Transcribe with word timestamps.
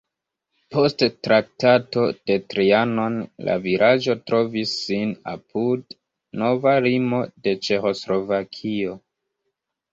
Post 0.75 1.03
Traktato 1.27 2.05
de 2.29 2.37
Trianon 2.53 3.19
la 3.49 3.59
vilaĝo 3.67 4.17
trovis 4.31 4.73
sin 4.87 5.13
apud 5.35 5.97
nova 6.45 6.77
limo 6.89 7.23
de 7.45 7.57
Ĉeĥoslovakio. 7.69 9.01